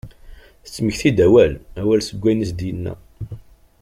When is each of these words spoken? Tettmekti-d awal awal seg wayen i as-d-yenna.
Tettmekti-d 0.63 1.17
awal 1.25 1.53
awal 1.81 2.01
seg 2.03 2.19
wayen 2.21 2.39
i 2.41 2.45
as-d-yenna. 2.47 2.93